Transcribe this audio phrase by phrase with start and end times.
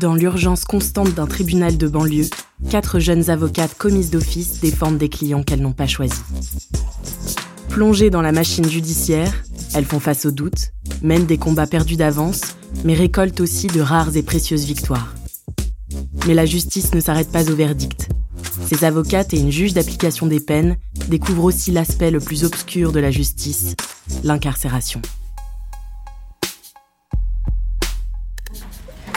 [0.00, 2.28] Dans l'urgence constante d'un tribunal de banlieue,
[2.70, 6.22] quatre jeunes avocates commises d'office défendent des clients qu'elles n'ont pas choisis.
[7.68, 9.32] Plongées dans la machine judiciaire,
[9.74, 10.72] elles font face aux doutes,
[11.02, 12.42] mènent des combats perdus d'avance,
[12.84, 15.14] mais récoltent aussi de rares et précieuses victoires.
[16.26, 18.08] Mais la justice ne s'arrête pas au verdict.
[18.66, 20.76] Ces avocates et une juge d'application des peines
[21.08, 23.74] découvrent aussi l'aspect le plus obscur de la justice,
[24.22, 25.02] l'incarcération.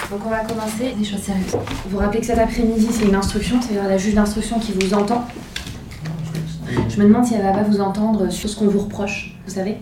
[0.09, 1.51] Donc on va commencer des choses sérieuses.
[1.85, 4.93] Vous vous rappelez que cet après-midi c'est une instruction, c'est la juge d'instruction qui vous
[4.93, 5.25] entend.
[6.87, 9.53] Je me demande si elle va pas vous entendre sur ce qu'on vous reproche, vous
[9.53, 9.77] savez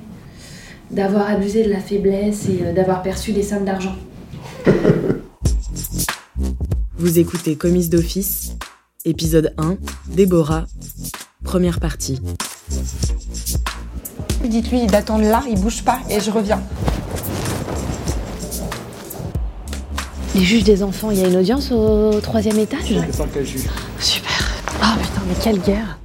[0.90, 3.96] D'avoir abusé de la faiblesse et euh, d'avoir perçu des sommes d'argent.
[6.98, 8.56] Vous écoutez Commise d'office,
[9.04, 10.66] épisode 1, Déborah,
[11.44, 12.20] première partie.
[14.44, 16.62] Dites-lui d'attendre là, il bouge pas et je reviens.
[20.36, 23.00] Les juges des enfants, il y a une audience au troisième étage juge?
[24.00, 24.32] Super.
[24.82, 25.98] Ah putain, mais quelle guerre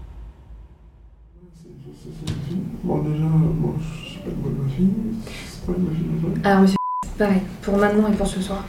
[2.84, 4.86] Bon, déjà, moi, je sais pas de ma fille.
[5.26, 6.40] C'est pas de ma fille.
[6.44, 6.76] Alors monsieur,
[7.18, 8.64] pareil, pour maintenant et pour ce soir.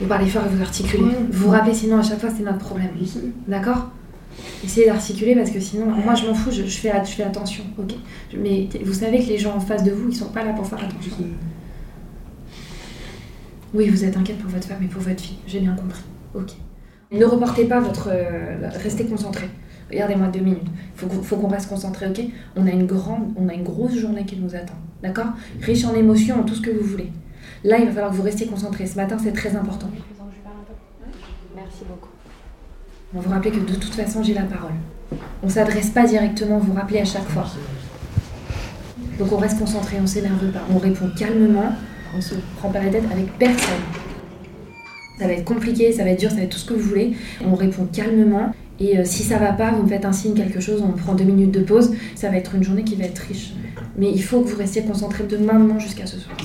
[0.00, 1.04] Vous parlez fort et vous articulez.
[1.30, 2.90] Vous vous rappelez sinon à chaque fois c'est notre problème.
[3.46, 3.90] D'accord?
[4.64, 7.62] Essayez d'articuler parce que sinon, moi je m'en fous, je, je fais, je fais attention,
[7.78, 7.94] ok?
[8.36, 10.66] Mais vous savez que les gens en face de vous, ils sont pas là pour
[10.66, 11.12] faire Je attention.
[13.74, 16.02] Oui, vous êtes inquiète pour votre femme et pour votre fille, j'ai bien compris.
[16.34, 16.52] Ok.
[17.12, 18.08] Ne reportez pas votre.
[18.12, 19.48] euh, restez concentré.
[19.90, 20.66] Regardez-moi deux minutes.
[20.96, 22.20] Faut, qu'on- faut qu'on reste concentré, ok?
[22.56, 25.32] On a une grande, on a une grosse journée qui nous attend, d'accord?
[25.60, 27.12] Riche en émotions, en tout ce que vous voulez.
[27.62, 28.86] Là, il va falloir que vous restiez concentré.
[28.86, 29.88] Ce matin, c'est très important.
[31.54, 32.08] Merci beaucoup.
[33.14, 34.72] On vous rappelez que de toute façon, j'ai la parole.
[35.42, 37.46] On s'adresse pas directement, vous rappelez à chaque fois.
[39.18, 40.62] Donc on reste concentré, on s'énerve pas.
[40.74, 41.72] On répond calmement,
[42.16, 43.82] on se prend pas la tête avec personne.
[45.18, 46.88] Ça va être compliqué, ça va être dur, ça va être tout ce que vous
[46.88, 47.16] voulez.
[47.44, 48.52] On répond calmement.
[48.80, 51.14] Et euh, si ça va pas, vous me faites un signe, quelque chose, on prend
[51.14, 51.94] deux minutes de pause.
[52.16, 53.52] Ça va être une journée qui va être riche.
[53.96, 56.36] Mais il faut que vous restiez concentré de maintenant jusqu'à ce soir.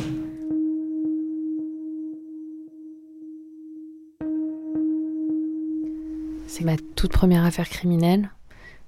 [6.45, 8.29] C'est ma toute première affaire criminelle.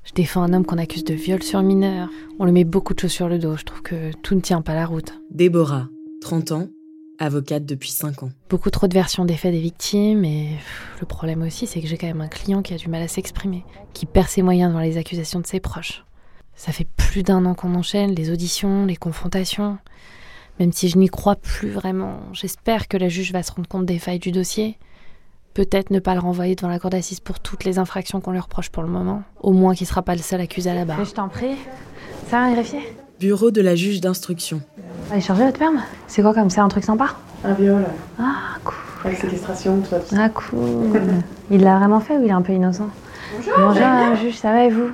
[0.03, 2.09] Je défends un homme qu'on accuse de viol sur mineur.
[2.40, 3.56] On lui met beaucoup de choses sur le dos.
[3.56, 5.22] Je trouve que tout ne tient pas la route.
[5.31, 5.88] Déborah,
[6.22, 6.68] 30 ans,
[7.20, 8.30] avocate depuis 5 ans.
[8.50, 10.58] Beaucoup trop de versions des faits des victimes et
[11.00, 13.08] le problème aussi c'est que j'ai quand même un client qui a du mal à
[13.08, 16.06] s'exprimer, qui perd ses moyens devant les accusations de ses proches.
[16.56, 19.78] Ça fait plus d'un an qu'on enchaîne les auditions, les confrontations.
[20.60, 23.86] Même si je n'y crois plus vraiment, j'espère que la juge va se rendre compte
[23.86, 24.78] des failles du dossier.
[25.54, 28.40] Peut-être ne pas le renvoyer devant la cour d'assises pour toutes les infractions qu'on lui
[28.40, 29.24] reproche pour le moment.
[29.42, 31.04] Au moins qu'il sera pas le seul accusé à la barre.
[31.04, 31.56] je t'en prie.
[32.30, 32.81] Ça va, greffier
[33.22, 34.62] Bureau de la juge d'instruction.
[35.12, 37.09] Allez charger votre perme C'est quoi comme c'est un truc sympa?
[37.46, 37.84] Un viol,
[38.20, 38.74] Ah, cool.
[39.06, 40.00] avec séquestration, tout ça.
[40.00, 40.24] tout ça.
[40.24, 40.59] Ah, cool.
[41.52, 42.88] il l'a vraiment fait ou il est un peu innocent?
[43.38, 43.54] Bonjour.
[43.60, 44.88] Bonjour, madame juge, ça va et vous?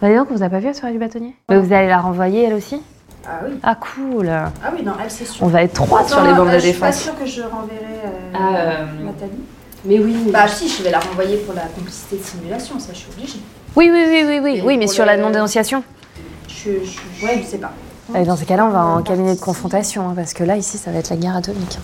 [0.00, 1.36] Bah, dis donc, on vous a pas vu à soirée du bâtonnier?
[1.50, 2.80] Mais vous allez la renvoyer elle aussi?
[3.28, 3.52] Ah oui.
[3.62, 4.30] Ah, cool.
[4.30, 5.44] Ah oui, non, elle c'est sûr.
[5.44, 7.02] On va être trois sur les bandes euh, de Je suis pas défense.
[7.02, 9.32] sûre que je renverrai euh, Ah, euh, Nathalie.
[9.84, 12.94] Mais oui, mais- Bah si, je vais la renvoyer pour la complicité de simulation, ça
[12.94, 13.40] je suis obligée.
[13.76, 15.84] Oui, oui, oui, oui, oui, Et oui mais sur le- la non-dénonciation
[16.64, 17.72] Je, je, ouais, je sais pas.
[18.24, 20.90] Dans ces cas-là, on va en cabinet de confrontation, hein, parce que là, ici, ça
[20.90, 21.78] va être la guerre atomique.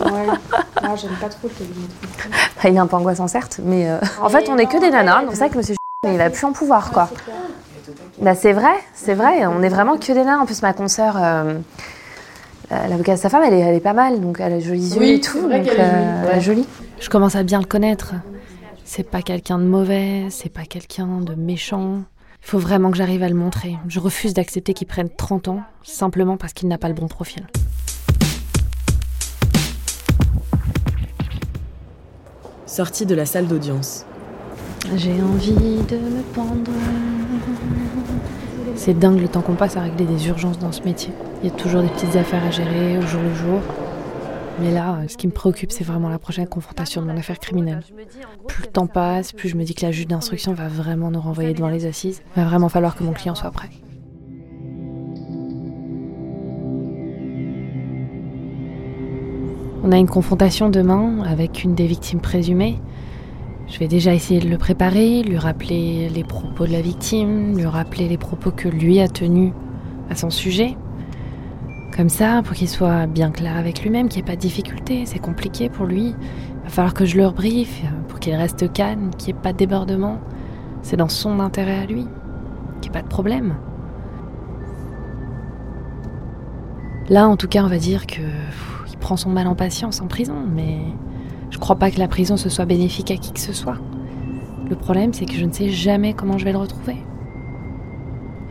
[0.00, 0.08] Ouais.
[0.82, 2.48] Moi, j'aime pas trop le cabinet de confrontation.
[2.56, 4.90] Enfin, il est un peu angoissant, certes, mais euh, en fait, on est que des
[4.90, 5.74] nanas, donc c'est vrai que monsieur
[6.04, 7.08] il a plus en pouvoir, quoi.
[8.20, 10.40] Bah, c'est vrai, c'est vrai, on est vraiment que des nains.
[10.40, 11.54] En plus, ma consoeur, euh,
[12.72, 14.62] euh, l'avocat de sa femme, elle est, elle est pas mal, donc elle a de
[14.62, 16.66] jolis yeux Oui, et tout, vrai donc qu'elle est euh, elle est jolie.
[17.00, 18.14] Je commence à bien le connaître.
[18.84, 22.02] C'est pas quelqu'un de mauvais, c'est pas quelqu'un de méchant.
[22.44, 23.78] Il faut vraiment que j'arrive à le montrer.
[23.88, 27.46] Je refuse d'accepter qu'il prenne 30 ans simplement parce qu'il n'a pas le bon profil.
[32.66, 34.04] Sortie de la salle d'audience.
[34.96, 36.72] J'ai envie de me pendre.
[38.74, 41.12] C'est dingue le temps qu'on passe à régler des urgences dans ce métier.
[41.42, 43.60] Il y a toujours des petites affaires à gérer au jour le jour.
[44.60, 47.82] Mais là, ce qui me préoccupe, c'est vraiment la prochaine confrontation de mon affaire criminelle.
[48.46, 51.20] Plus le temps passe, plus je me dis que la juge d'instruction va vraiment nous
[51.20, 52.22] renvoyer devant les assises.
[52.36, 53.70] Il va vraiment falloir que mon client soit prêt.
[59.84, 62.78] On a une confrontation demain avec une des victimes présumées.
[63.66, 67.66] Je vais déjà essayer de le préparer, lui rappeler les propos de la victime, lui
[67.66, 69.52] rappeler les propos que lui a tenus
[70.08, 70.76] à son sujet.
[71.94, 75.04] Comme ça, pour qu'il soit bien clair avec lui-même, qu'il n'y ait pas de difficulté,
[75.04, 76.06] c'est compliqué pour lui.
[76.06, 79.52] Il va falloir que je le rebriefe pour qu'il reste calme, qu'il n'y ait pas
[79.52, 80.18] de débordement.
[80.80, 82.06] C'est dans son intérêt à lui,
[82.80, 83.54] qu'il n'y ait pas de problème.
[87.10, 88.22] Là, en tout cas, on va dire que
[88.90, 90.78] il prend son mal en patience en prison, mais
[91.50, 93.76] je crois pas que la prison ce soit bénéfique à qui que ce soit.
[94.70, 96.96] Le problème, c'est que je ne sais jamais comment je vais le retrouver.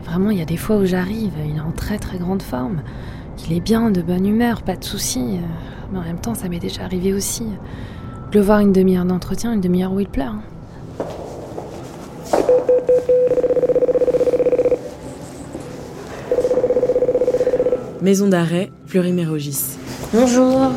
[0.04, 2.82] Vraiment, il y a des fois où j'arrive, il est en très très grande forme.
[3.46, 5.38] Il est bien, de bonne humeur, pas de soucis.
[5.92, 7.44] Mais en même temps, ça m'est déjà arrivé aussi.
[8.30, 10.36] De le voir une demi-heure d'entretien, une demi-heure où il pleure.
[18.00, 19.76] Maison d'arrêt, Fleury-Mérogis.
[20.12, 20.72] Bonjour.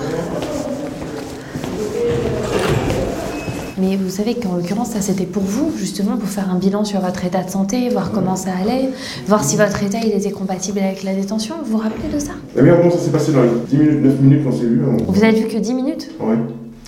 [3.85, 7.01] Mais vous savez qu'en l'occurrence, ça c'était pour vous, justement, pour faire un bilan sur
[7.01, 8.89] votre état de santé, voir comment ça allait,
[9.27, 11.55] voir si votre état il était compatible avec la détention.
[11.63, 12.31] Vous vous rappelez de ça?
[12.55, 14.81] La meilleure bon, ça s'est passé dans les 10 minutes, 9 minutes qu'on s'est vu.
[14.85, 15.11] On...
[15.11, 16.09] Vous avez vu que 10 minutes?
[16.19, 16.37] Ouais.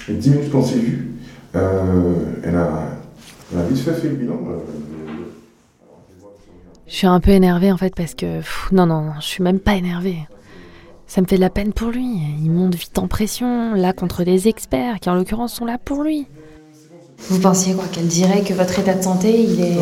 [0.08, 1.08] Les 10 minutes qu'on s'est vu,
[1.56, 2.14] euh,
[2.44, 2.70] elle, a,
[3.54, 4.34] elle a vite fait fait le bilan.
[4.50, 4.58] euh,
[6.88, 8.38] Je suis un peu énervée en fait parce que.
[8.38, 10.18] pff, non, non, non, je suis même pas énervée.
[11.06, 12.08] Ça me fait de la peine pour lui.
[12.44, 16.02] Il monte vite en pression, là contre des experts qui en l'occurrence sont là pour
[16.04, 16.26] lui.
[17.30, 19.76] Vous pensiez quoi Qu'elle dirait que votre état de santé il est,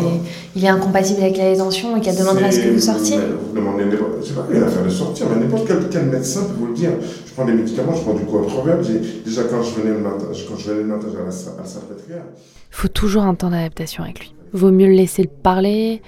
[0.56, 3.18] il est incompatible avec la détention et qu'elle demanderait à ce que vous sortiez?
[3.18, 3.84] Mais vous demandez
[4.24, 6.90] C'est pas une affaire de sortir, mais n'importe quel, quel médecin peut vous le dire.
[7.26, 8.82] Je prends des médicaments, je prends du coatrovel.
[8.82, 11.30] j'ai- Déjà, quand je venais le matin, quand je venais le matin, à la
[11.66, 12.22] salpêtrière.
[12.70, 14.34] faut toujours un temps d'adaptation avec lui.
[14.52, 16.00] Vaut mieux le laisser le parler,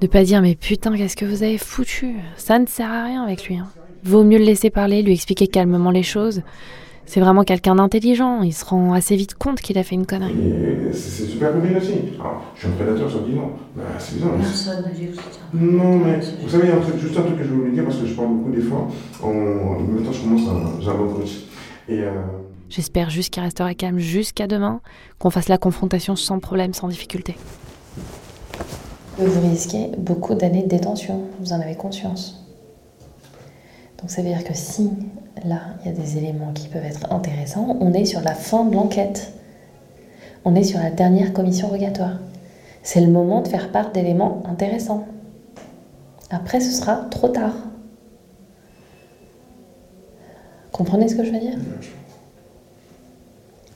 [0.00, 2.14] ne pas dire mais putain qu'est-ce que vous avez foutu?
[2.36, 3.56] Ça ne sert à rien avec lui.
[3.56, 3.66] hein.
[4.04, 6.42] Vaut mieux le laisser parler, lui expliquer calmement les choses.
[7.12, 8.40] C'est vraiment quelqu'un d'intelligent.
[8.40, 10.32] Il se rend assez vite compte qu'il a fait une connerie.
[10.32, 11.92] Et c'est super combien aussi.
[12.18, 13.50] Alors, je suis un prédateur sur 10 ans.
[13.76, 14.30] Bah, c'est bizarre.
[14.38, 17.50] mais- Non, mais vous savez, il y a un truc, juste un truc que je
[17.50, 18.88] voulais vous dire, parce que je parle beaucoup des fois.
[19.22, 20.80] En même temps, je commence à.
[20.80, 21.94] J'ai un.
[21.94, 22.00] Et.
[22.00, 22.12] Euh,
[22.70, 24.80] J'espère juste qu'il restera calme jusqu'à demain,
[25.18, 27.36] qu'on fasse la confrontation sans problème, sans difficulté.
[29.18, 32.41] Vous risquez beaucoup d'années de détention, vous en avez conscience.
[34.02, 34.90] Donc ça veut dire que si
[35.44, 38.64] là, il y a des éléments qui peuvent être intéressants, on est sur la fin
[38.64, 39.32] de l'enquête.
[40.44, 42.18] On est sur la dernière commission rogatoire.
[42.82, 45.06] C'est le moment de faire part d'éléments intéressants.
[46.30, 47.54] Après, ce sera trop tard.
[50.72, 51.58] Comprenez ce que je veux dire?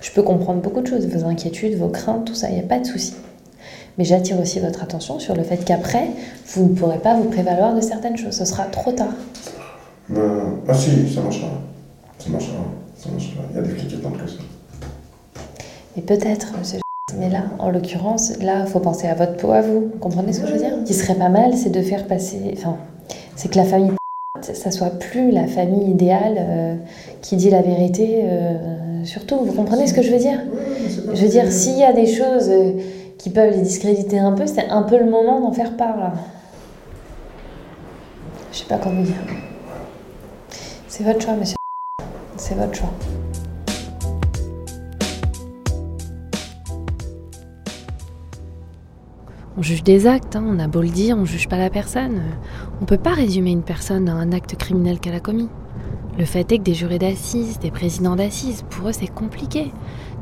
[0.00, 2.67] Je peux comprendre beaucoup de choses, vos inquiétudes, vos craintes, tout ça, il n'y a
[2.67, 3.14] pas de souci.
[3.96, 6.08] Mais j'attire aussi votre attention sur le fait qu'après,
[6.49, 8.34] vous ne pourrez pas vous prévaloir de certaines choses.
[8.34, 9.14] Ce sera trop tard.
[10.14, 11.49] Euh, ah, si, ça marchera.
[12.19, 12.58] Ça marchera.
[12.97, 13.43] Ça marchera.
[13.50, 14.38] Il y a des flics qui attendent que ça.
[15.97, 16.81] Et peut-être, monsieur.
[17.19, 19.91] Mais là, en l'occurrence, là, il faut penser à votre peau à vous.
[19.93, 20.73] Vous comprenez ce que je veux dire?
[20.81, 22.55] Ce qui serait pas mal, c'est de faire passer.
[22.56, 22.76] Enfin,
[23.37, 23.93] c'est que la famille.
[24.43, 26.75] Ça soit plus la famille idéale euh,
[27.23, 28.20] qui dit la vérité.
[28.25, 30.41] euh, surtout, vous comprenez ce que je veux dire?
[31.14, 32.73] Je veux dire, s'il y a des choses euh,
[33.19, 36.12] qui peuvent les discréditer un peu, c'est un peu le moment d'en faire part là.
[38.53, 39.14] Je sais pas comment dire.
[40.96, 41.56] C'est votre choix, monsieur.
[42.38, 42.90] C'est votre choix.
[49.58, 52.22] On juge des actes, hein, on a beau le dire, on juge pas la personne.
[52.81, 55.50] On peut pas résumer une personne à un acte criminel qu'elle a commis.
[56.19, 59.75] Le fait est que des jurés d'assises, des présidents d'assises, pour eux c'est compliqué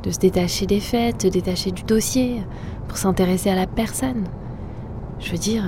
[0.02, 2.42] de se détacher des faits, de se détacher du dossier,
[2.88, 4.24] pour s'intéresser à la personne.
[5.20, 5.62] Je veux dire,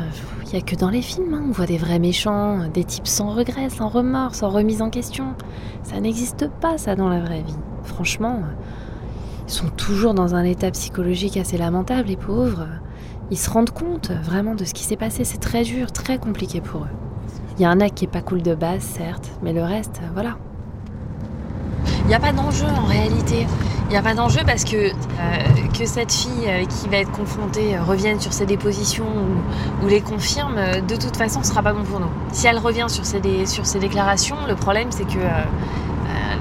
[0.46, 3.08] il y a que dans les films, hein, on voit des vrais méchants, des types
[3.08, 5.34] sans regret, sans remords, sans remise en question.
[5.82, 7.56] Ça n'existe pas ça dans la vraie vie.
[7.82, 8.43] Franchement,
[9.48, 12.69] ils sont toujours dans un état psychologique assez lamentable, les pauvres.
[13.32, 15.24] Ils se rendent compte vraiment de ce qui s'est passé.
[15.24, 16.94] C'est très dur, très compliqué pour eux.
[17.58, 20.00] Il y a un acte qui est pas cool de base, certes, mais le reste,
[20.15, 20.36] voilà.
[22.03, 23.46] Il n'y a pas d'enjeu en réalité.
[23.88, 24.93] Il n'y a pas d'enjeu parce que euh,
[25.78, 29.06] que cette fille euh, qui va être confrontée euh, revienne sur ses dépositions
[29.82, 32.10] ou, les confirme, de toute façon, ce sera pas bon pour nous.
[32.32, 35.20] Si elle revient sur ses, sur ses déclarations, le problème c'est que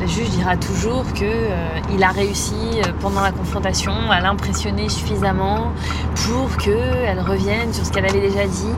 [0.02, 2.56] le juge dira toujours que euh, il a réussi
[3.00, 5.72] pendant la confrontation à l'impressionner suffisamment
[6.16, 8.74] pour qu'elle revienne sur ce qu'elle avait déjà dit.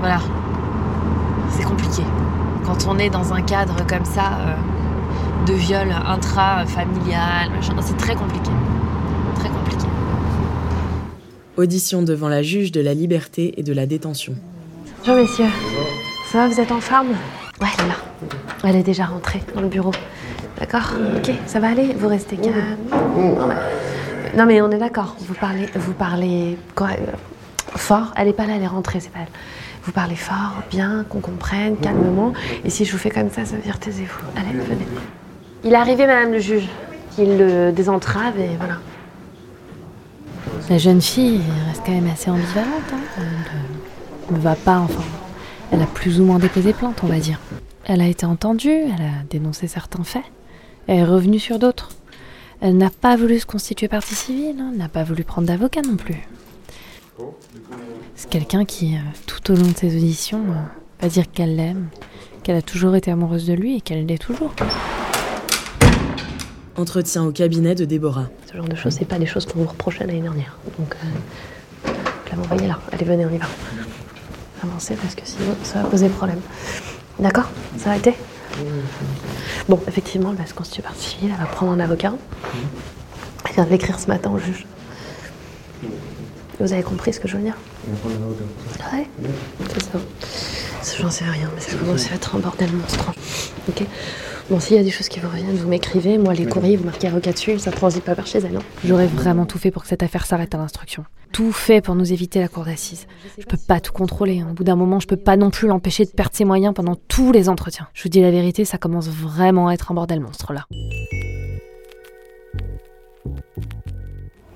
[0.00, 0.20] Voilà.
[1.50, 2.02] C'est compliqué.
[2.64, 4.38] Quand on est dans un cadre comme ça.
[5.46, 7.74] De viol intra-familial, machin.
[7.82, 8.50] c'est très compliqué.
[9.36, 9.86] Très compliqué.
[11.56, 14.34] Audition devant la juge de la liberté et de la détention.
[15.00, 15.50] Bonjour messieurs.
[16.30, 17.08] Ça va, vous êtes en forme?
[17.60, 17.94] Ouais, elle est là.
[18.64, 19.92] Elle est déjà rentrée dans le bureau.
[20.58, 20.94] D'accord?
[21.16, 21.94] Ok, ça va aller?
[21.98, 22.76] Vous restez calme?
[22.90, 25.14] Non mais, non, mais on est d'accord.
[25.20, 27.12] Vous parlez, vous parlez quoi, euh,
[27.76, 28.14] fort.
[28.16, 29.32] Elle est pas là, elle est rentrée, c'est pas elle.
[29.84, 32.32] Vous parlez fort, bien, qu'on comprenne, calmement.
[32.64, 34.40] Et si je vous fais comme ça, ça veut dire taisez-vous.
[34.40, 34.86] Allez, venez.
[35.64, 36.68] Il est arrivé, madame le juge.
[37.18, 38.78] Il le désentrave et voilà.
[40.68, 42.68] La jeune fille reste quand même assez ambivalente.
[42.92, 43.22] hein.
[44.28, 45.02] Elle ne va pas, enfin.
[45.70, 47.40] Elle a plus ou moins déposé plainte, on va dire.
[47.84, 50.22] Elle a été entendue, elle a dénoncé certains faits,
[50.86, 51.90] elle est revenue sur d'autres.
[52.60, 55.96] Elle n'a pas voulu se constituer partie civile, hein, n'a pas voulu prendre d'avocat non
[55.96, 56.26] plus.
[58.14, 61.88] C'est quelqu'un qui, euh, tout au long de ses auditions, euh, va dire qu'elle l'aime,
[62.42, 64.54] qu'elle a toujours été amoureuse de lui et qu'elle l'est toujours.
[66.76, 68.28] Entretien au cabinet de Déborah.
[68.50, 70.56] Ce genre de choses, c'est pas des choses qu'on vous reprochait l'année dernière.
[70.78, 71.90] Donc, euh,
[72.30, 72.80] la m'envoyer là.
[72.90, 73.46] Allez, venez, on y va.
[74.62, 76.40] Avancez parce que sinon, ça va poser problème.
[77.20, 77.48] D'accord?
[77.78, 78.14] Ça a été?
[79.68, 82.12] Bon, effectivement, elle va se constituer partie civile, elle va prendre un avocat.
[83.46, 84.66] Elle vient de l'écrire ce matin au juge.
[86.58, 87.56] Vous avez compris ce que je veux dire?
[88.92, 89.06] Ouais,
[89.72, 89.98] c'est ça.
[90.82, 93.12] Ça, J'en sais rien, mais ça commence à être un bordel monstre.
[93.68, 93.86] Ok
[94.50, 96.18] Bon, s'il y a des choses qui vous reviennent, vous m'écrivez.
[96.18, 98.56] Moi, les courriers, vous marquez avocat dessus, ça transite pas par chez elle.
[98.56, 98.62] hein.
[98.84, 101.04] J'aurais vraiment tout fait pour que cette affaire s'arrête à l'instruction.
[101.32, 103.06] Tout fait pour nous éviter la cour d'assises.
[103.38, 104.40] Je peux pas tout contrôler.
[104.40, 104.48] hein.
[104.50, 106.94] Au bout d'un moment, je peux pas non plus l'empêcher de perdre ses moyens pendant
[106.94, 107.88] tous les entretiens.
[107.94, 110.66] Je vous dis la vérité, ça commence vraiment à être un bordel monstre là.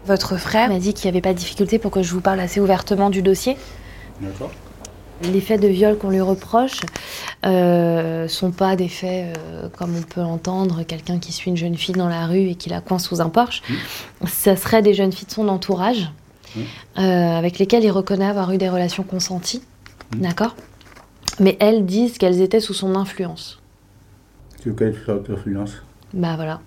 [0.04, 2.40] Votre frère m'a dit qu'il n'y avait pas de difficulté pour que je vous parle
[2.40, 3.56] assez ouvertement du dossier.
[4.20, 4.50] D'accord.
[5.22, 6.80] Les faits de viol qu'on lui reproche
[7.44, 11.76] euh, sont pas des faits euh, comme on peut entendre, quelqu'un qui suit une jeune
[11.76, 13.62] fille dans la rue et qui la coince sous un Porsche.
[14.26, 16.08] Ça serait des jeunes filles de son entourage
[16.54, 16.60] Mmh.
[16.98, 17.02] euh,
[17.38, 19.62] avec lesquelles il reconnaît avoir eu des relations consenties.
[20.16, 20.56] D'accord?
[21.40, 23.60] Mais elles disent qu'elles étaient sous son influence.
[24.62, 25.82] Tu veux quelle sorte d'influence?
[26.14, 26.60] Bah voilà.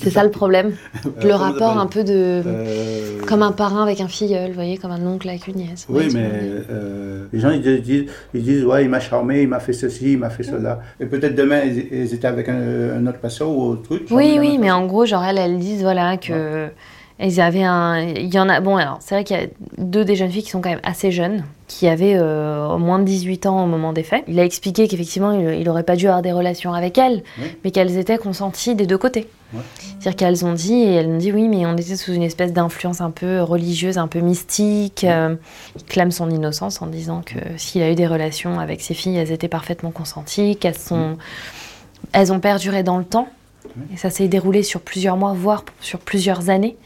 [0.00, 0.72] C'est ça le problème.
[1.22, 2.42] Le rapport un peu de.
[2.46, 5.86] Euh, Comme un parrain avec un filleul, vous voyez, comme un oncle avec une nièce.
[5.88, 6.28] Oui, mais
[6.70, 10.12] euh, les gens ils disent, ils disent ouais, il m'a charmé, il m'a fait ceci,
[10.12, 10.80] il m'a fait cela.
[11.00, 14.02] Et peut-être demain ils, ils étaient avec un, un autre patient ou autre truc.
[14.10, 16.68] Oui, oui, mais en gros, genre, elles, elles disent, voilà, que.
[17.22, 18.00] Elles avaient un.
[18.00, 18.60] Il y en a.
[18.60, 19.46] Bon, alors, c'est vrai qu'il y a
[19.76, 23.04] deux des jeunes filles qui sont quand même assez jeunes, qui avaient euh, moins de
[23.04, 24.24] 18 ans au moment des faits.
[24.26, 27.44] Il a expliqué qu'effectivement, il, il aurait pas dû avoir des relations avec elles, Oui.
[27.62, 29.28] mais qu'elles étaient consenties des deux côtés.
[29.52, 29.60] Ouais.
[29.98, 32.54] C'est-à-dire qu'elles ont dit, et elles ont dit, oui, mais on était sous une espèce
[32.54, 35.04] d'influence un peu religieuse, un peu mystique.
[35.04, 35.34] Euh,
[35.76, 39.18] il clame son innocence en disant que s'il a eu des relations avec ses filles,
[39.18, 41.18] elles étaient parfaitement consenties, qu'elles sont.
[42.12, 43.28] Elles ont perduré dans le temps.
[43.92, 46.76] Et ça s'est déroulé sur plusieurs mois, voire sur plusieurs années.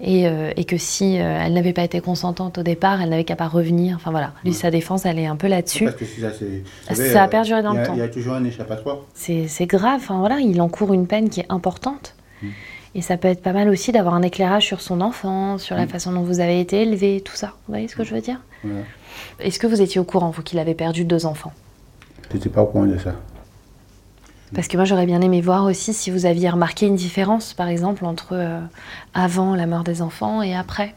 [0.00, 3.24] Et, euh, et que si euh, elle n'avait pas été consentante au départ, elle n'avait
[3.24, 3.94] qu'à pas revenir.
[3.96, 4.56] Enfin voilà, lui, Ouais.
[4.56, 5.84] sa défense, elle est un peu là-dessus.
[5.84, 6.36] Parce que si ça, vous
[6.88, 7.94] Ça savez, a euh, perduré dans le temps.
[7.94, 8.98] Il y a toujours un échappatoire.
[9.14, 12.14] C'est grave, enfin voilà, il encourt une peine qui est importante.
[12.42, 12.48] Mm.
[12.96, 15.86] Et ça peut être pas mal aussi d'avoir un éclairage sur son enfance, sur la
[15.86, 15.88] Mm.
[15.88, 17.48] façon dont vous avez été élevé, tout ça.
[17.66, 18.40] Vous voyez ce que je veux dire?
[19.40, 21.52] Est-ce que vous étiez au courant, vous, qu'il avait perdu deux enfants?
[22.30, 23.14] Je n'étais pas au courant de ça.
[24.54, 27.68] Parce que moi, j'aurais bien aimé voir aussi si vous aviez remarqué une différence, par
[27.68, 28.60] exemple, entre euh,
[29.12, 30.94] avant la mort des enfants et après.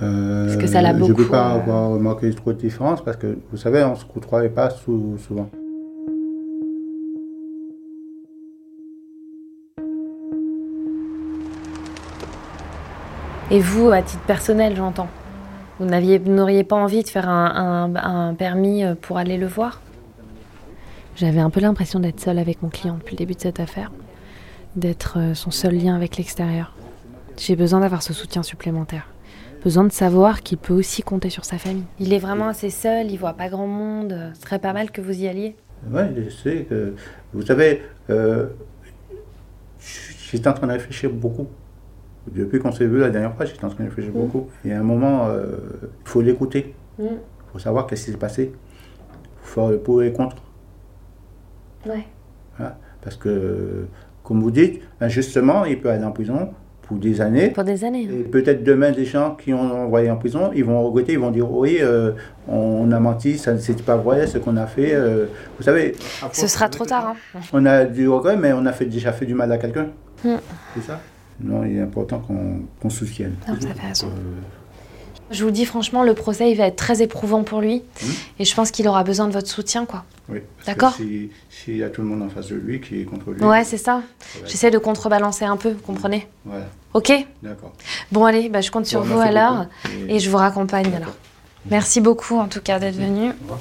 [0.00, 2.58] Euh, Parce que ça l'a Je ne beaucoup, peux pas euh, avoir remarqué trop de
[2.58, 5.48] différence parce que vous savez, on ne se côtoie pas sou- souvent.
[13.50, 15.08] Et vous, à titre personnel, j'entends.
[15.78, 19.80] Vous n'auriez pas envie de faire un, un- un permis pour aller le voir?
[21.14, 23.92] J'avais un peu l'impression d'être seule avec mon client depuis le début de cette affaire,
[24.76, 26.74] d'être euh, son seul lien avec l'extérieur.
[27.36, 29.08] J'ai besoin d'avoir ce soutien supplémentaire.
[29.62, 31.84] Besoin de savoir qu'il peut aussi compter sur sa famille.
[32.00, 34.32] Il est vraiment assez seul, il voit pas grand monde.
[34.34, 35.54] Ce serait pas mal que vous y alliez.
[35.90, 36.94] Oui, je sais que.
[37.32, 38.46] Vous savez, euh,
[40.30, 41.46] j'étais en train de réfléchir beaucoup.
[42.30, 44.48] Depuis qu'on s'est vu la dernière fois, j'étais en train de réfléchir beaucoup.
[44.64, 46.74] Et à un moment, euh, il faut l'écouter.
[46.98, 47.04] Mm.
[47.04, 48.52] Il faut savoir qu'est-ce qui s'est passé.
[48.52, 50.36] Il faut faire le pour et le contre.
[51.86, 52.04] Ouais.
[52.58, 52.78] Voilà.
[53.02, 53.86] Parce que,
[54.22, 56.50] comme vous dites, injustement, il peut aller en prison
[56.82, 57.50] pour des années.
[57.50, 58.08] Pour des années.
[58.10, 58.14] hein.
[58.20, 61.30] Et peut-être demain, des gens qui ont envoyé en prison, ils vont regretter, ils vont
[61.30, 62.12] dire oui, euh,
[62.48, 64.92] on a menti, ça c'était pas vrai, ce qu'on a fait.
[64.94, 65.94] euh, vous savez.
[66.32, 67.14] Ce sera trop tard.
[67.34, 67.40] Hein.
[67.52, 69.86] On a du regret, mais on a fait, déjà fait du mal à quelqu'un.
[70.24, 70.36] Mm.
[70.74, 71.00] C'est ça?
[71.40, 73.34] Non, il est important qu'on qu'on se soutienne.
[73.48, 74.06] Non, vous avez raison.
[74.08, 74.40] Euh,
[75.32, 77.82] Je vous le dis franchement, le procès il va être très éprouvant pour lui.
[78.02, 78.12] Mhm.
[78.38, 80.04] Et je pense qu'il aura besoin de votre soutien, quoi.
[80.28, 80.92] oui, D'accord.
[80.94, 83.42] si- S'il y a tout le monde en face de lui qui est contre lui.
[83.44, 84.02] Ouais, c'est ça.
[84.46, 87.12] J'essaie de contrebalancer un peu, vous comprenez Voilà, Ok
[87.42, 87.72] d'accord.
[88.10, 89.66] Bon, allez, bah, je compte sur vous alors.
[89.84, 89.94] beaucoup.
[90.08, 91.14] Et je vous raccompagne alors.
[91.70, 93.30] Merci beaucoup en tout cas d'être venu.
[93.48, 93.54] Au.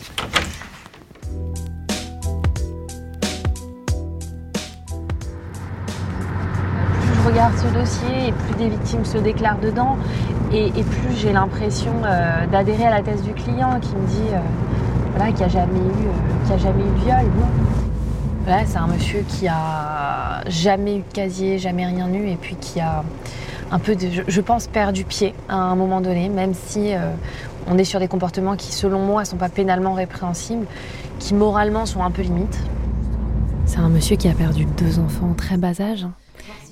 [7.01, 9.97] Plus je regarde ce dossier et plus des victimes se déclarent dedans.
[10.53, 14.39] Et, plus j'ai l'impression euh, d'adhérer à la thèse du client qui me dit euh,
[15.15, 17.31] voilà, qu'il n'y a, jamais eu, euh, qu'il a jamais eu de viol.
[18.65, 22.81] C'est un monsieur qui a jamais eu de casier, jamais rien eu, et puis qui
[22.81, 23.03] a
[23.71, 26.91] un peu, de, je, je pense, perdu pied à un moment donné, même si
[27.67, 30.65] On est sur des comportements qui, selon moi, sont pas pénalement répréhensibles,
[31.19, 32.59] qui moralement sont un peu limites.
[33.71, 36.05] C'est un monsieur qui a perdu deux enfants très bas âge.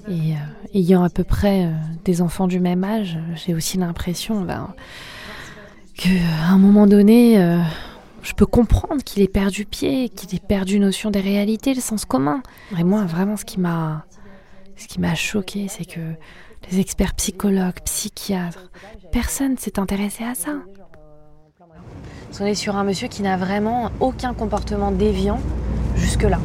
[0.09, 1.71] Et euh, ayant à peu près euh,
[2.03, 4.73] des enfants du même âge, j'ai aussi l'impression ben,
[5.95, 6.09] qu'à
[6.49, 7.57] un moment donné, euh,
[8.21, 12.03] je peux comprendre qu'il ait perdu pied, qu'il ait perdu notion des réalités, le sens
[12.03, 12.43] commun.
[12.77, 14.03] Et moi, vraiment, ce qui m'a,
[14.75, 16.01] ce qui m'a choqué, c'est que
[16.69, 18.69] les experts psychologues, psychiatres,
[19.13, 20.51] personne s'est intéressé à ça.
[22.41, 25.39] On est sur un monsieur qui n'a vraiment aucun comportement déviant
[25.95, 26.39] jusque-là.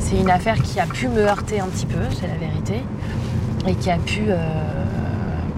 [0.00, 2.82] C'est une affaire qui a pu me heurter un petit peu, c'est la vérité,
[3.68, 4.36] et qui a pu, euh,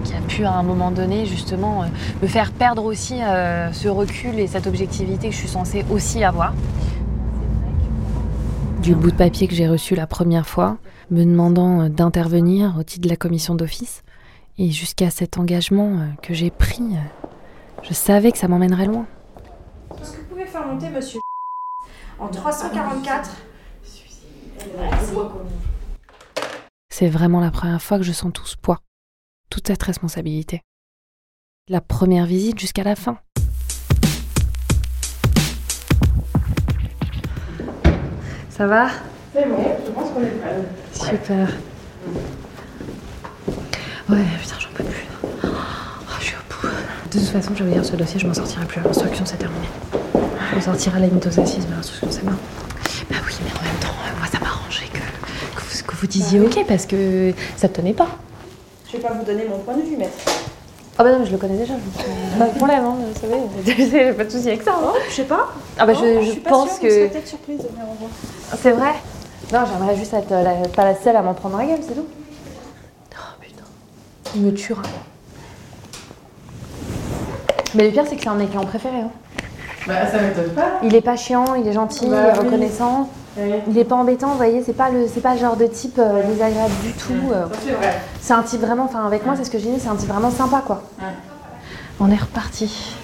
[0.03, 1.85] qui a pu à un moment donné justement euh,
[2.21, 6.23] me faire perdre aussi euh, ce recul et cette objectivité que je suis censée aussi
[6.23, 6.53] avoir.
[8.81, 10.77] Du bout de papier que j'ai reçu la première fois,
[11.09, 14.03] me demandant d'intervenir au titre de la commission d'office,
[14.59, 16.83] et jusqu'à cet engagement que j'ai pris,
[17.81, 19.05] je savais que ça m'emmènerait loin.
[19.99, 21.21] Est-ce que vous pouvez faire monter monsieur
[22.19, 23.31] en 344
[26.89, 28.79] C'est vraiment la première fois que je sens tout ce poids,
[29.49, 30.61] toute cette responsabilité.
[31.67, 33.17] La première visite jusqu'à la fin.
[38.49, 38.89] Ça va?
[39.33, 41.17] C'est bon, je pense qu'on est prêts.
[41.17, 41.49] Super.
[44.09, 45.05] Ouais, putain, j'en peux plus.
[45.43, 45.47] Oh,
[46.19, 46.67] je suis au bout.
[47.11, 48.81] De toute façon, je vais lire ce dossier, je m'en sortirai plus.
[48.81, 49.67] L'instruction, c'est terminé.
[50.61, 52.35] Sortirai à la limite aux assises, mais l'instruction, c'est mort.
[56.03, 58.07] Vous, disiez OK, parce que ça te tenait pas.
[58.87, 60.11] Je vais pas vous donner mon point de vue, maître.
[60.97, 63.19] Ah bah non, mais je le connais déjà, donc euh, pas de problème, hein, vous
[63.21, 63.87] savez.
[63.89, 64.73] J'ai pas de souci avec ça.
[64.77, 64.91] hein.
[65.09, 65.47] Je sais pas.
[65.79, 67.07] Ah bah Non, je, je suis pas pense sûre, que...
[67.07, 68.11] peut-être surprise de venir en voir.
[68.61, 68.91] C'est vrai
[69.53, 71.95] Non, j'aimerais juste être euh, la- pas la seule à m'en prendre la gueule, c'est
[71.95, 72.05] tout.
[73.13, 73.63] Oh putain.
[74.35, 74.81] Il me tuera.
[77.75, 78.97] Mais le pire, c'est que c'est un de mes clients préférés.
[79.01, 79.11] hein.
[79.87, 80.79] Bah, ça m'étonne pas.
[80.83, 82.49] Il est pas chiant, il est gentil, Bah il est oui.
[83.67, 85.97] Il est pas embêtant, vous voyez, c'est pas le, c'est pas le genre de type
[85.97, 87.31] euh, désagréable du tout.
[87.31, 87.45] euh.
[87.51, 88.01] Ça, c'est vrai.
[88.21, 90.09] C'est un type vraiment, enfin avec moi, c'est ce que je dis, c'est un type
[90.09, 90.83] vraiment sympa, quoi.
[90.99, 91.07] Ouais.
[91.99, 92.95] On est reparti.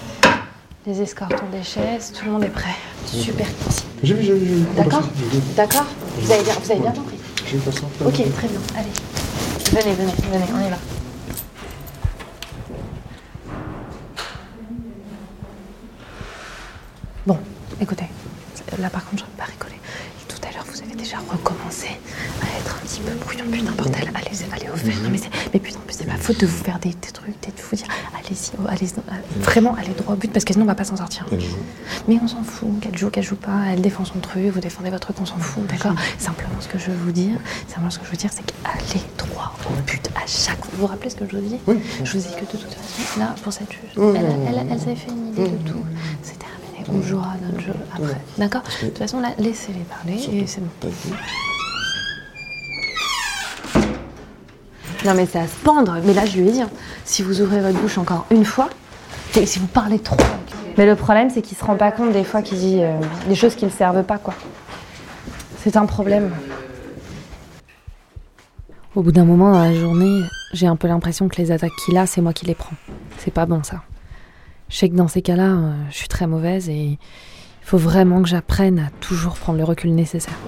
[0.86, 2.74] Les escortes ont des chaises, tout le monde est prêt.
[3.06, 3.46] Super.
[4.02, 4.64] J'ai vu, j'ai vu, j'ai vu.
[4.76, 5.02] D'accord.
[5.32, 5.40] J'ai.
[5.56, 5.84] D'accord
[6.18, 7.18] Vous avez bien, vous avez bien compris.
[7.46, 7.56] J'ai.
[7.58, 8.60] Ok, très bien.
[8.76, 8.88] Allez.
[9.72, 10.76] Venez, venez, venez, on y va.
[17.26, 17.38] Bon,
[17.80, 18.06] écoutez,
[18.78, 19.74] là par contre, je ne peux pas rigoler.
[19.74, 21.88] Et tout à l'heure, vous avez déjà recommencé
[22.40, 23.44] à être un petit peu brouillon.
[23.50, 25.02] Putain, bordel, allez, allez au fait.
[25.02, 25.20] Non, mais,
[25.52, 28.52] mais putain, c'est ma faute de vous faire des, des trucs, de vous dire, allez-y,
[28.58, 28.88] oh, allez
[29.40, 31.26] vraiment, allez droit au but, parce que sinon, on va pas s'en sortir.
[32.08, 34.90] Mais on s'en fout, qu'elle joue, qu'elle joue pas, elle défend son truc, vous défendez
[34.90, 35.94] votre truc, on s'en fout, d'accord?
[36.18, 37.36] Simplement, ce que je veux vous dire,
[37.68, 40.70] simplement ce que je veux dire, c'est qu'allez droit au but à chaque fois.
[40.72, 41.78] Vous vous rappelez ce que je vous dis Oui.
[42.04, 44.66] Je vous ai dit que de toute façon, là, pour cette juge, Oh, elle, elle,
[44.70, 45.84] elle, s'avait fait une idée de tout.
[46.92, 50.88] On jouera notre jeu après, d'accord De toute façon, là, laissez-les parler et c'est bon.
[55.04, 56.70] Non mais c'est à se pendre, mais là je lui ai dit, hein,
[57.04, 58.68] si vous ouvrez votre bouche encore une fois,
[59.34, 60.16] et si vous parlez trop.
[60.76, 62.92] Mais le problème c'est qu'il se rend pas compte des fois qu'il dit euh,
[63.26, 64.34] des choses qui ne servent pas quoi.
[65.62, 66.30] C'est un problème.
[68.94, 70.20] Au bout d'un moment dans la journée,
[70.52, 72.76] j'ai un peu l'impression que les attaques qu'il a, c'est moi qui les prends.
[73.18, 73.82] C'est pas bon ça.
[74.70, 76.98] Je sais que dans ces cas-là, euh, je suis très mauvaise et il
[77.62, 80.38] faut vraiment que j'apprenne à toujours prendre le recul nécessaire.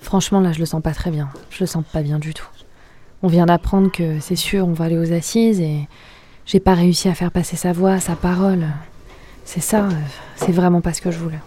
[0.00, 1.28] Franchement, là, je le sens pas très bien.
[1.50, 2.48] Je le sens pas bien du tout.
[3.22, 5.88] On vient d'apprendre que c'est sûr, on va aller aux assises et
[6.46, 8.66] j'ai pas réussi à faire passer sa voix, sa parole.
[9.44, 9.90] C'est ça, euh,
[10.36, 11.40] c'est vraiment pas ce que je voulais.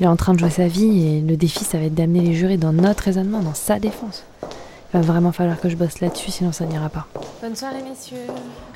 [0.00, 2.20] Il est en train de jouer sa vie et le défi, ça va être d'amener
[2.20, 4.24] les jurés dans notre raisonnement, dans sa défense.
[4.42, 7.06] Il va vraiment falloir que je bosse là-dessus, sinon ça n'ira pas.
[7.42, 8.16] Bonne soirée messieurs.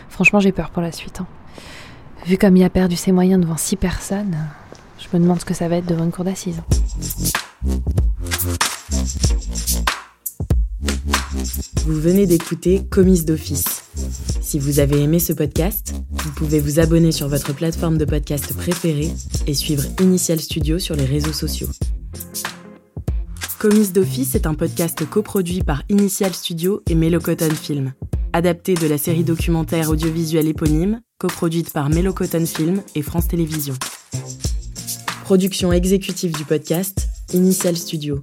[0.08, 1.20] Franchement, j'ai peur pour la suite.
[1.20, 1.26] hein.
[2.26, 4.36] Vu comme il a perdu ses moyens devant six personnes,
[4.98, 6.60] je me demande ce que ça va être devant une cour d'assises.
[11.86, 13.84] Vous venez d'écouter Commise d'office.
[14.40, 18.52] Si vous avez aimé ce podcast, vous pouvez vous abonner sur votre plateforme de podcast
[18.54, 19.12] préférée
[19.46, 21.68] et suivre Initial Studio sur les réseaux sociaux.
[23.58, 27.92] Commise d'office est un podcast coproduit par Initial Studio et Melocoton Film,
[28.32, 33.76] adapté de la série documentaire audiovisuelle éponyme, coproduite par Melocoton Film et France Télévisions.
[35.24, 38.20] Production exécutive du podcast, Initial Studio.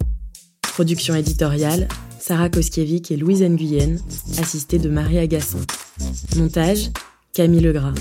[0.61, 1.87] Production éditoriale,
[2.27, 3.99] Sarah Koskiewicz et Louise Nguyen,
[4.39, 5.59] assistée de Marie Agasson.
[6.35, 6.89] Montage,
[7.33, 7.93] Camille Legras,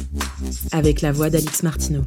[0.73, 2.01] avec la voix d'Alix Martineau.